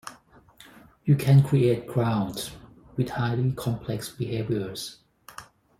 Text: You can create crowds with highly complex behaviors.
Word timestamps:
You 1.05 1.15
can 1.15 1.43
create 1.43 1.87
crowds 1.87 2.53
with 2.97 3.09
highly 3.09 3.51
complex 3.51 4.09
behaviors. 4.09 4.97